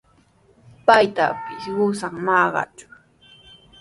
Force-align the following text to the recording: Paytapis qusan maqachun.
Paytapis 0.87 1.63
qusan 1.75 2.15
maqachun. 2.25 2.91